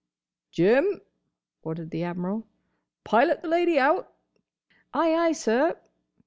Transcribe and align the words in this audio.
"Jim," 0.49 0.99
ordered 1.61 1.91
the 1.91 2.01
Admiral, 2.01 2.47
"pilot 3.03 3.43
the 3.43 3.47
lady 3.47 3.77
out." 3.77 4.11
"Ay, 4.95 5.13
ay, 5.13 5.31
sir." 5.31 5.79